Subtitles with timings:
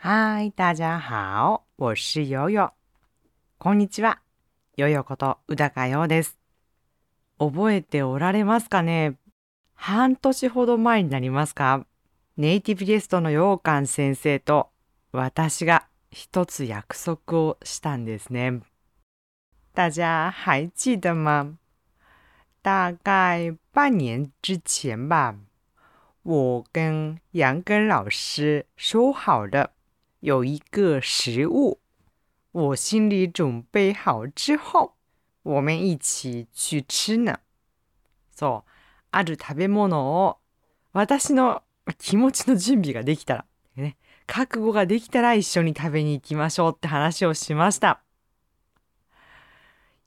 [0.00, 2.70] 嗨，大家好，我是悠悠。
[3.58, 4.20] こんにちは。
[4.76, 6.38] ヨヨこと宇高陽です。
[7.40, 9.16] 覚えておられますかね？
[9.74, 11.84] 半年ほど前になりますか？
[12.36, 14.70] ネイティブゲストの羊羹先生と
[15.10, 18.60] 私が一つ約束をしたんですね。
[19.74, 21.56] 大家还记得吗？
[22.62, 25.34] 大概半年之前吧，
[26.22, 29.72] 我跟杨根老师说好了，
[30.19, 31.79] 有一个食物，
[32.51, 34.93] 我心里准备好之后，
[35.43, 37.39] 我们一起去吃呢。
[38.35, 38.71] そう、
[39.11, 40.37] ある食べ物を
[40.91, 41.63] 私の
[41.97, 48.01] 気持ちの準備ができたら、ね、覚悟ができたら一緒に食べに行きましょうって話をしました。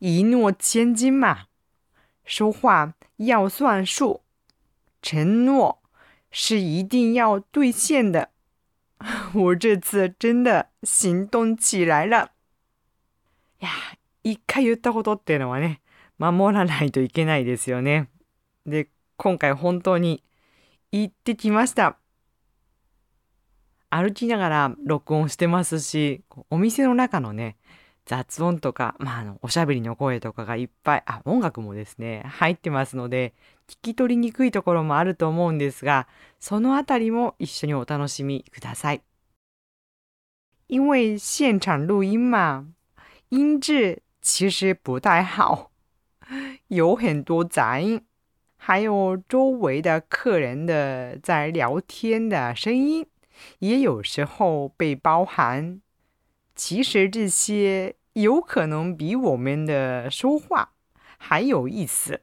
[0.00, 1.46] 一诺千金嘛，
[2.24, 4.20] 说话要算数，
[5.02, 5.78] 承诺
[6.30, 8.30] 是一定要兑现的。
[9.33, 12.31] 我这次真的行動起来了。
[13.61, 13.69] いや、
[14.23, 15.81] 一回言ったことっていうのはね、
[16.17, 18.09] 守らないといけないですよね。
[18.65, 20.23] で、今回本当に
[20.91, 21.97] 行ってきました。
[23.89, 27.57] 歩きながら録音してますし、お店の中のね、
[28.09, 33.35] 雑音とか、まあ、あの、おしゃべりの声とかがいっぱい、あ、音楽もですね、入ってますので、
[33.67, 36.07] 聞き取りにくいところもあると思うんですが、
[36.39, 39.03] そのあたりも一緒にお楽しみください。
[40.65, 42.65] 因为现场录音嘛，
[43.29, 45.69] 音质其实不太好，
[46.69, 48.03] 有很多杂音，
[48.57, 53.05] 还有周围的客人的在聊天的声音，
[53.59, 55.79] 也有时候被包含。
[56.55, 60.73] 其实这些有可能比我们的说话
[61.17, 62.21] 还有意思。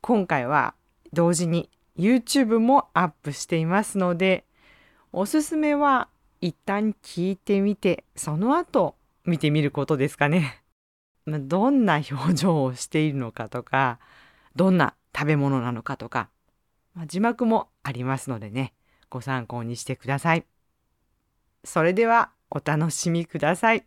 [0.00, 0.74] 今回は
[1.12, 4.44] 同時に YouTube もアップしていますので、
[5.12, 6.08] おすすめは
[6.40, 10.62] 一旦聞いてみて、その後見てみることですかね。
[11.26, 13.98] どんな表情をしているのかとか、
[14.56, 16.30] どんな食べ物なのかとか、
[17.06, 18.74] 字幕もありますのでね、
[19.08, 20.44] ご参考にしてください。
[21.64, 23.74] それではお楽しみくださ。
[23.74, 23.86] い。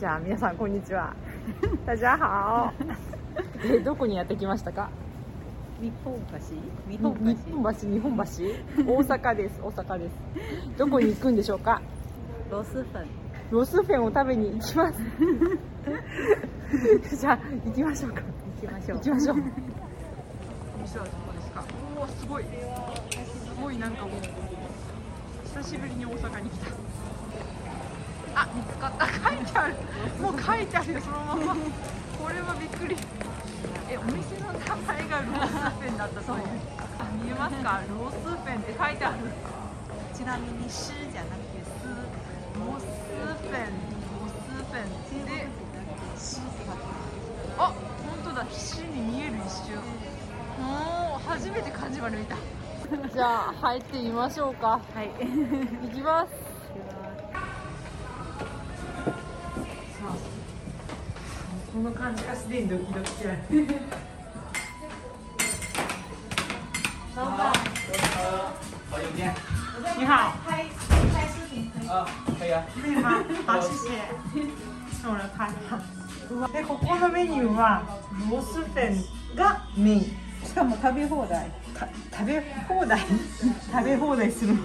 [0.00, 1.14] じゃあ皆さんこんにちは。
[1.84, 2.72] 大家好。
[3.62, 4.88] えどこにやってきましたか？
[5.82, 6.38] 日本橋？
[6.90, 7.20] 日日本橋
[7.56, 8.22] 本橋、日本橋、
[8.92, 9.60] 大阪です。
[9.62, 10.14] 大阪です。
[10.78, 11.82] どこに行くんでしょうか？
[12.50, 12.98] ロス粉
[13.50, 14.98] ロスフェンを食べに行きます。
[17.20, 18.22] じゃあ行きましょうか。
[18.62, 19.36] 行きましょう行きましょう。
[19.36, 21.62] お店はどこですか？
[21.98, 22.44] おおすごい。
[22.44, 22.48] す
[23.62, 24.12] ごいなんかもう
[25.44, 26.66] 久しぶりに大阪に来た。
[28.40, 29.06] あ見つかった。
[29.06, 29.74] 書いてある。
[30.20, 31.54] もう書いてあるよそのまま。
[31.54, 32.96] これはびっくり。
[33.90, 36.48] えお店の名前がロースフェンだったそうです。
[36.98, 37.82] あ見えますか？
[37.90, 39.18] ロースフェンって書いてある。
[40.14, 41.70] ちなみに「し」じゃなくて「す」
[42.60, 43.72] ロスフェン、
[44.20, 45.48] ロスフェンで、
[46.18, 46.76] 「し」って書く
[47.58, 47.74] あ、本
[48.24, 49.76] 当だ、死に見える一瞬。
[50.60, 52.36] もう初めて漢字まで見た。
[53.12, 54.80] じゃあ入ってみましょうか。
[54.94, 55.10] はい
[55.88, 56.39] 行きます。
[61.80, 63.30] この感じがすでにドキドキする。
[69.96, 70.12] 你好，
[71.88, 72.06] 啊，
[72.38, 72.66] 可以啊。
[72.82, 73.24] 可以吗？
[73.46, 73.88] 好，谢谢。
[75.08, 75.48] 我来拍
[76.52, 77.82] で、ここのメニューは
[78.30, 80.02] ロースフェンがメイン。
[80.44, 84.60] しかも食べ放題た食べ放題食べ放題するの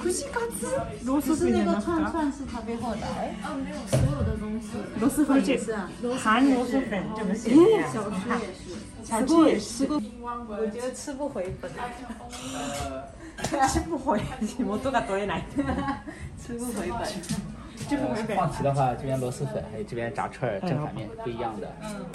[0.00, 0.66] 串カツ？
[1.04, 3.36] ロースフェンじゃなくて算是食べ放題？
[4.99, 5.57] 螺蛳粉这
[6.15, 7.87] 含螺蛳粉这么写的呀，
[9.03, 11.71] 小吃也是，我觉得吃不回本
[13.67, 14.21] 吃不回，
[14.59, 15.41] 元が取れない，
[16.41, 17.01] 吃不回本
[17.76, 18.36] 吃不回本。
[18.36, 21.70] 放题的话，这边螺蛳粉，还有这边炸串儿正反面不一样的，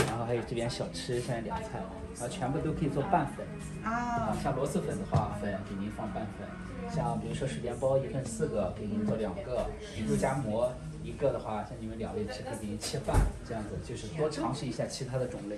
[0.07, 1.79] 然后还有这边小吃，现在凉菜，
[2.19, 3.45] 然后全部都可以做拌粉。
[3.83, 6.47] 啊啊，像螺蛳粉的话，粉给您放拌粉；
[6.93, 9.65] 像比如说水煎包一份四个，给您做两个；
[10.07, 10.71] 肉夹馍
[11.03, 13.15] 一个的话，像你们两位吃可以给您切半，
[13.47, 15.57] 这样子就是多尝试一下其他的种类。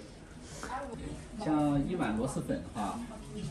[1.43, 2.97] 像一碗螺蛳粉的话，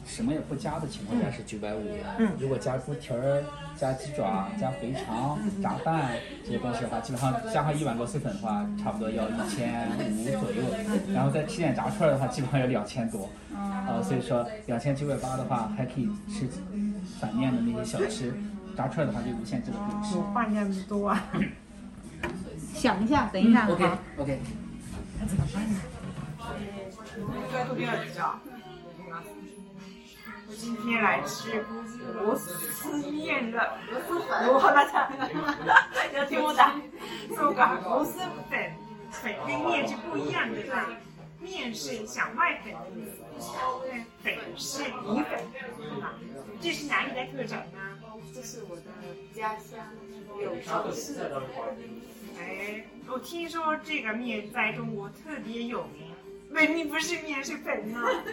[0.06, 1.82] 什么也不加的情况下是九百五。
[2.18, 3.42] 嗯如果加猪蹄儿、
[3.76, 6.12] 加鸡爪、加肥肠、炸蛋
[6.44, 10.62] 这些东西的话，基本上加上一碗螺蛳粉的话，差不多要一千五左右。
[11.12, 13.28] 然后再吃点炸串的话，基本上要两千多。
[13.54, 16.48] 呃，所以说两千九百八的话，还可以吃
[17.20, 18.32] 反面的那些小吃。
[18.74, 20.22] 炸串的话就无限制的可以吃有。
[20.32, 21.22] 饭量多啊！
[22.72, 24.40] 想一下等一下 OK 好 OK，
[25.20, 25.28] 应
[27.51, 28.39] 该都第二家。
[30.49, 31.65] 我今天来吃
[32.13, 33.77] 螺丝面了。
[33.91, 34.29] 螺丝粉。
[34.73, 36.81] 大家要听我讲。
[37.35, 38.73] そうか、螺丝粉，
[39.11, 40.87] 粉跟面是不一样的吧？
[41.39, 43.21] 面是小麦粉的意思，
[44.23, 45.43] 对，粉是米粉，
[45.77, 46.15] 对吧？
[46.61, 47.79] 这是哪里的特产呢？
[48.33, 48.83] 这是我的
[49.35, 49.79] 家乡
[50.39, 51.31] 柳州市。
[52.39, 56.10] 哎，我听说这个面在中国特别有名，
[56.52, 58.24] 明明不是面是粉啊。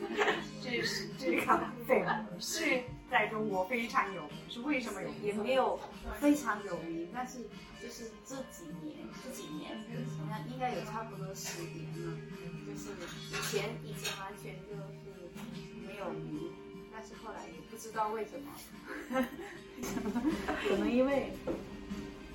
[0.62, 2.06] 这是这个粉
[2.38, 5.24] 是在中国非常有名，是为什么有名？
[5.24, 5.78] 也没有
[6.18, 7.38] 非常有名，但是
[7.82, 9.76] 就是这几年，这几年
[10.18, 12.16] 好像应该有差不多十年了。
[12.66, 12.90] 就是
[13.30, 14.82] 以前以前完全就是
[15.86, 16.50] 没有名，
[16.92, 18.48] 但是后来也不知道为什么，
[20.68, 21.32] 可能因为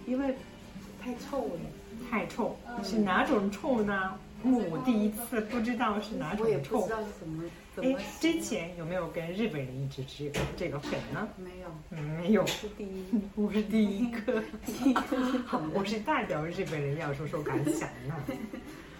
[0.06, 0.36] 因为
[1.01, 1.60] 太臭了。
[2.12, 4.14] 太臭，是哪种臭呢？
[4.53, 6.94] 我第一次不知道是哪种我也不臭知。
[6.94, 7.07] 道是
[7.75, 11.27] 怎哎么，之前有没有跟日本人一直吃这个粉呢？
[11.38, 13.06] 没有，嗯，没有，是第一。
[13.36, 14.42] 我是第一个。
[14.65, 15.01] 第一个
[15.45, 18.15] 好本，人 我是代表日本人要说说感想呢。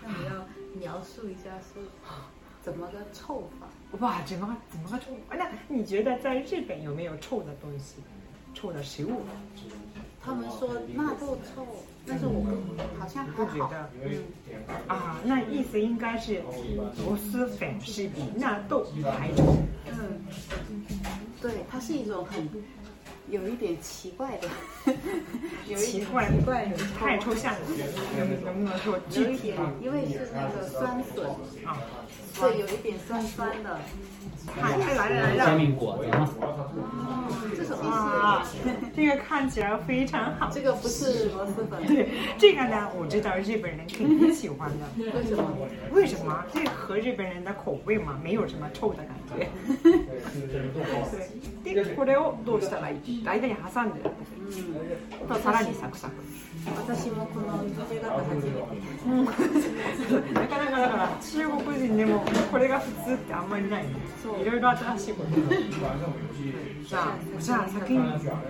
[0.04, 0.48] 那你要
[0.78, 1.80] 描述一下是
[2.62, 3.68] 怎么个臭法？
[4.00, 5.12] 哇，怎么怎么个臭？
[5.30, 7.96] 那你觉得在日本有没有臭的东西？
[8.54, 9.22] 臭的食物？
[10.26, 11.64] 他们说纳豆臭，
[12.08, 13.72] 但是我不好像还好。
[14.04, 14.24] 嗯，
[14.88, 16.42] 啊，那意思应该是
[17.06, 18.88] 螺蛳粉是比纳豆
[19.20, 19.58] 还臭。
[19.88, 20.26] 嗯，
[21.40, 22.50] 对，它是一种很
[23.30, 24.48] 有一点奇怪的，
[25.68, 27.60] 有一点奇怪奇怪太抽象了，
[28.18, 31.30] 能能不能说具体一点，因为是那个酸笋，
[31.66, 31.78] 啊？
[32.40, 33.80] 对，有一点酸酸的。
[34.46, 35.58] 看，来了来煎了！
[35.58, 36.30] 饼果子嘛，
[37.58, 38.46] 这什么啊，
[38.96, 40.60] 这个看起来非常好是？。
[40.60, 44.86] 这个不是螺蛳粉，对，这个呢，我知道日本人肯定喜欢的。
[45.14, 45.44] 为什么？
[45.92, 46.46] 为什么？
[46.54, 49.50] 这合日本人的口味嘛，没有什么臭的感觉。
[51.64, 51.74] 对。
[51.74, 53.24] で、これをどうしたらいい？
[53.24, 54.12] 間に挟んでる。
[55.28, 56.14] とさらにサクサク。
[56.78, 58.50] 私もこの食べ方初めて。
[60.34, 63.90] なかなかだから中国人でもこれが普通ってあんまりないね。
[64.42, 65.32] いろいろ新しいこと。
[66.88, 67.98] じゃあ、じゃあ先に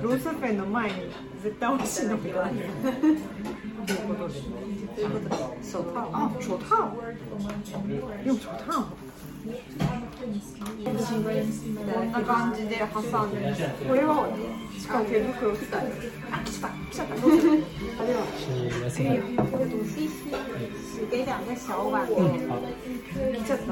[0.01, 0.95] ロースフェンの前に
[1.41, 2.55] 絶対美味しいのがある。
[2.55, 3.93] といと。
[3.93, 4.33] いうことで、
[4.95, 5.09] 手套。
[6.13, 6.51] あ、手套。
[8.25, 8.49] 用手套。
[9.45, 9.51] こ
[12.01, 13.53] んな感じで挟んで。
[13.87, 14.27] これは
[14.75, 14.97] しか。
[14.97, 15.77] も手袋来た。
[15.77, 15.81] あ、
[16.43, 16.69] 来た。
[16.69, 17.15] 来ちゃった。
[17.15, 17.63] どうする？
[17.95, 18.17] 还有
[18.89, 19.21] 是那个
[19.85, 20.09] 细细，
[20.95, 22.07] 只给两个小碗。
[22.07, 22.09] 来
[23.45, 23.63] ちゃった。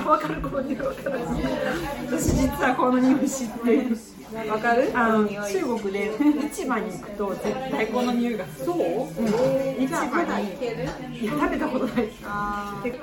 [0.00, 0.26] あ、わか。
[0.26, 1.08] るこの匂いわか。
[1.10, 1.20] る。
[2.10, 3.96] 私実はこの匂い知っている。
[4.48, 4.90] わかる？
[4.94, 5.28] あの。
[5.28, 5.40] 中
[5.80, 6.10] 国で
[6.52, 8.44] 市場に行くと絶対この匂いが。
[8.46, 8.76] そう？
[8.76, 9.08] うん。
[9.08, 10.04] 市場
[10.40, 10.84] にける？
[11.12, 12.08] いや食べたことない。
[12.24, 13.00] あーで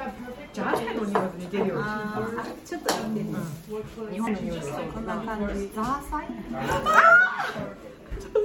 [0.54, 1.76] ジャージの匂いと似てるよ。
[2.66, 4.12] ちょっと似てる。
[4.12, 4.72] 日本の匂いそう。
[4.94, 5.70] こんな感じ。
[5.74, 6.28] ザーサイ？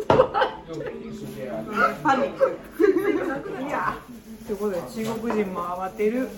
[2.03, 2.59] パニック。
[3.67, 3.97] いや。
[4.47, 6.29] ということで中国人も慌てる。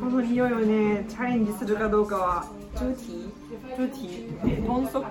[0.00, 2.48] この匂いをねチャレンジするかどうかは。
[2.74, 3.32] 猪蹄。
[3.76, 4.30] 猪蹄
[4.62, 5.02] 豚足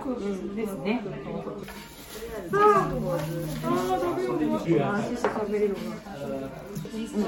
[0.56, 1.02] ですね。
[1.04, 1.50] 豚足。
[2.52, 2.58] あー
[3.12, 3.20] あー
[4.02, 4.46] 食べ
[5.18, 5.80] 食べれるわ。
[7.06, 7.24] うん。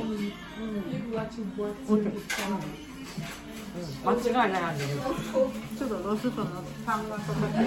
[1.89, 1.99] うん。
[4.03, 4.15] 間違
[4.49, 4.97] いない味です。
[5.77, 6.47] ちょっとロース粉の
[6.85, 7.57] パンがかかって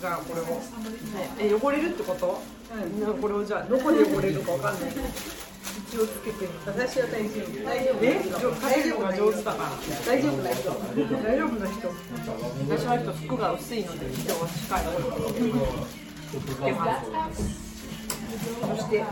[0.00, 0.44] じゃあこれを、
[1.38, 2.40] え汚れるってこと？
[2.72, 4.90] うん、これをじゃあどこで汚れるかわかんない。
[4.90, 6.48] 一応つけて。
[6.64, 7.52] 私は大丈夫。
[7.64, 8.00] 大丈夫。
[8.00, 8.24] え？
[8.24, 8.32] 食
[8.74, 9.68] べるのが上手だから。
[10.06, 10.80] 大丈夫大丈夫。
[11.20, 11.92] 大丈夫な人。
[12.70, 14.82] 私はちょっと服が薄いので今日は近い
[16.40, 16.86] つけま
[17.30, 17.36] す。
[18.60, 19.04] そして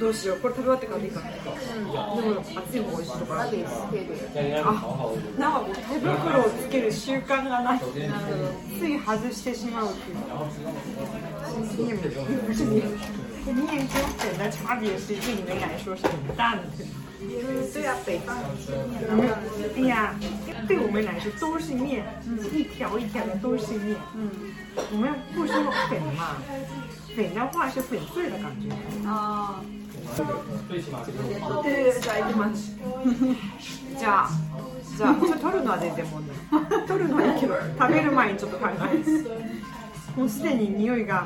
[0.00, 1.26] どうしようこれ食べ終わってからでいいかな。
[1.30, 3.34] でも熱い方が美味しいとか。
[3.34, 3.46] あ、
[5.38, 7.80] なんかもう手袋をつける習慣がない。
[7.80, 10.18] つい外してしまうっていう。
[11.78, 12.82] 面不是面，
[13.46, 13.86] 面跟
[14.18, 16.62] 粉的差别是对你们来说是很大的。
[17.72, 18.36] 对啊，北方？
[19.76, 20.14] 哎呀，
[20.68, 22.04] 对我们来说都是面，
[22.52, 23.96] 一条一条的都是面。
[24.14, 24.30] 嗯。
[24.92, 25.54] 我们不说
[25.88, 26.36] 粉嘛，
[27.14, 28.68] 粉的话是粉碎的感觉。
[29.06, 29.54] あ
[30.14, 30.24] 对
[31.62, 32.76] 对对、じゃあ行きます。
[33.98, 34.28] じゃあ、
[34.96, 36.86] じゃあ、ちょっと取るのは全然問題。
[36.86, 39.10] 取るのはいいけど、食べる前にちょっと考えます。
[40.16, 41.24] もうすでに匂いが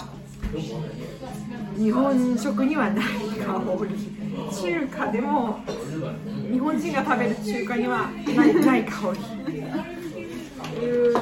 [1.76, 4.18] 日本食にはない香り。
[4.50, 5.59] 中華でも
[6.50, 9.57] 日本人が食べる中華にはないない香り。
[10.85, 11.14] い う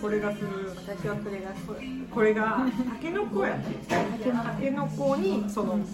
[0.00, 0.48] これがする
[0.86, 1.50] 私はこれが
[2.14, 4.04] これがタケノコやねタ
[4.60, 5.86] ケノコにその不思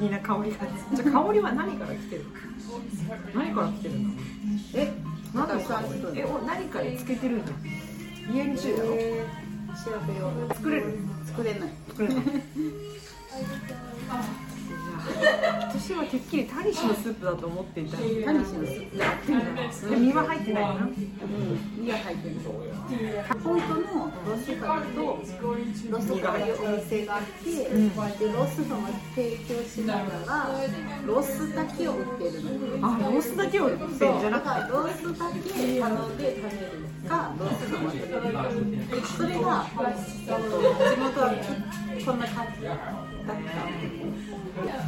[0.00, 0.56] 議な香りが
[0.94, 2.24] じゃあ香りは何から来てる
[3.34, 4.10] 何から来てるの
[4.74, 4.92] え
[5.34, 7.52] 何の私は作るえお何かにつけてるんだ
[8.32, 9.48] 家に中だろえー
[9.84, 11.70] 調べよう作れる作れない。
[11.88, 12.24] 作れない
[15.88, 17.96] 私はてっきりタニシのスープだと思っていた。
[17.96, 18.98] タニシのスープ。
[18.98, 20.70] や身は入ってないな。
[20.74, 20.92] うん。
[21.80, 22.34] 身が入ってる
[23.42, 30.52] 本当のロスファとロスファいうお店があって、でロスファが提供しながら
[31.06, 32.86] ロスだけを売ってるの。
[32.86, 35.40] あロースだけを売ってんじゃなくてロースだけ
[35.80, 38.44] 頼んで食べるかロースのま食べるか。
[39.16, 40.52] それがえっと
[40.84, 41.32] 地元は
[42.04, 42.88] こんな感じだった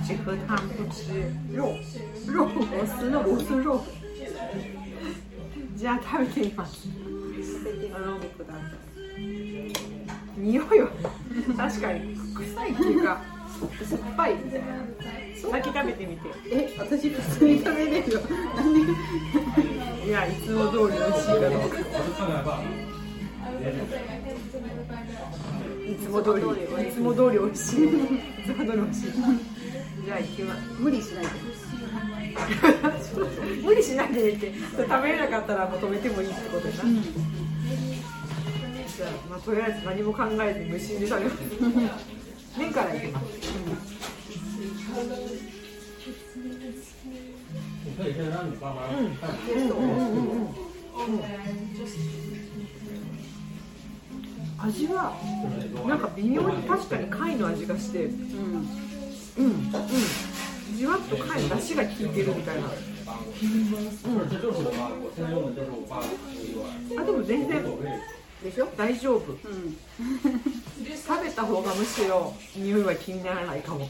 [0.07, 1.12] 结合他们不吃
[1.49, 2.47] 肉肉ロ
[2.87, 3.81] スのロス肉
[5.75, 6.93] じゃあ食べてみます食
[7.64, 7.90] べてみ
[8.21, 8.61] てくださ
[9.17, 9.21] い
[10.37, 10.90] 匂いは
[11.57, 13.23] 確かに臭いっていうか
[13.85, 14.67] 酸っぱいみたいな
[15.35, 18.02] 先食べてみてえ私普通に食べれ。
[18.02, 18.21] るよ
[20.07, 21.71] いやいつも通り美味しいかどう
[25.91, 26.43] いつも通り
[26.89, 27.89] いつも通り美味しいい
[28.47, 29.13] つも通り美味しい
[30.05, 31.31] じゃあ行きます無理しないで
[33.65, 36.91] 無理しないでってそれ食べれなかったらもう止めてもいいってことだな、
[38.97, 43.27] じゃあ、まあ、とりあえず何も考えず無心で食べます麺からいきます
[54.62, 55.14] 味は
[55.87, 58.14] なんか微妙に確かに貝の味がしてうん
[59.38, 59.47] うん。
[59.47, 59.71] うん
[60.76, 62.69] じわっと貝の出汁が効いてるみたいな。
[66.97, 67.62] あでも全然
[68.43, 68.67] でしょ？
[68.76, 69.33] 大丈夫。
[69.33, 69.76] うん
[71.07, 73.81] 食べた方がむしろ匂いは気にならないかも。
[73.81, 73.83] う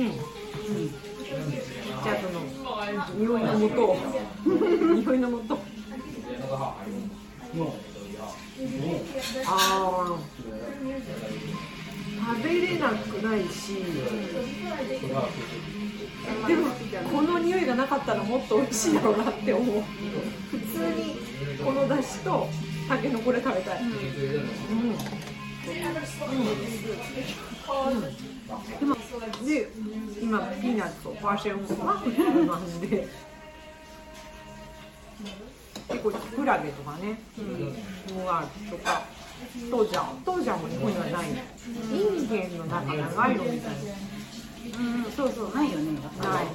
[0.00, 0.12] ん。
[0.12, 2.40] じゃあその
[3.18, 3.96] 匂いのもと
[4.94, 5.58] 匂いのもと
[9.46, 10.18] ああ
[12.34, 13.76] 食べれなくないし
[16.46, 16.70] でも
[17.12, 19.82] この匂いがなかったらもっと美味しいだろうなって思う。
[20.50, 21.14] 普通に
[21.64, 22.48] このだしと
[22.88, 23.82] たけのこれ食べたい。
[23.82, 23.96] うん、うん
[25.66, 25.72] で
[28.86, 28.94] も
[29.44, 29.68] で
[30.22, 33.08] 今ピーナッツとパーシェンをマフっていう感じで
[35.88, 37.44] 結構キクラゲとかね、うん、
[38.16, 39.02] ムワールとか
[39.70, 41.32] トージャントージャンも日本にはないイ
[42.22, 43.68] ンゲンの中長いのみたいな
[44.78, 45.12] うん。
[45.12, 46.46] そうそうないよねないない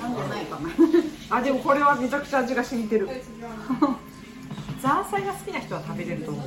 [0.00, 0.14] なん。
[0.16, 0.70] でないかな
[1.38, 3.08] あでもこれはめちゃくちゃ味が染みてる
[4.80, 6.46] ザーサイが好きな人は食べれると思う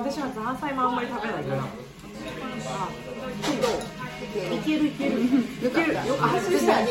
[0.00, 0.96] 私はザーサイもあん。
[0.96, 2.88] まり食べないからあ
[3.42, 3.68] けど
[4.22, 5.12] いけるいける。
[5.22, 5.28] い
[5.70, 6.86] けるよ安心した安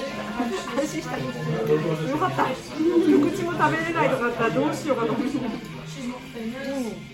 [0.87, 5.31] 心したよかった一口も食べれないとかだったらどうしようかと思って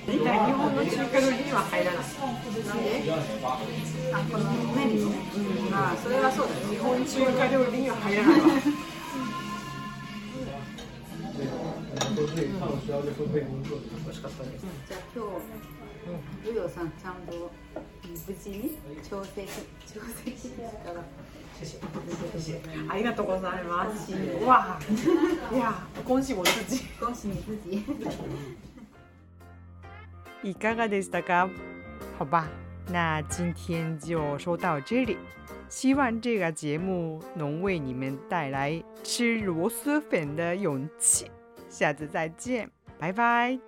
[0.08, 2.04] 大体日本の中華料理には入らない
[2.66, 2.90] なんで
[4.14, 4.44] あこの
[4.74, 5.12] 麺にね
[5.74, 8.42] あそれはそうだ日本中華料理には入らない
[12.18, 12.34] 美味
[14.14, 14.66] しかったです。
[14.88, 15.26] じゃあ今
[16.46, 17.52] 日ルヨさんちゃんと
[18.27, 18.79] 無事に
[19.09, 19.51] 調整し
[19.87, 21.03] 調整してるから
[22.89, 24.13] ありがとうございます。
[24.45, 24.79] 哇，
[25.57, 26.85] 呀，恭喜我自己。
[26.99, 27.85] 恭喜你自己
[30.43, 31.49] いかがでしたか？
[32.19, 32.49] 好吧，
[32.91, 35.17] 那今天就说到这里。
[35.69, 41.31] 希望这个节目能为你们带来吃螺蛳粉的勇气。
[41.69, 42.69] 下次再见，
[42.99, 43.66] 拜拜。